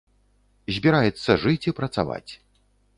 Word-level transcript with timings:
Збіраецца 0.79 1.37
жыць 1.47 1.67
і 1.69 1.77
працаваць. 1.83 2.29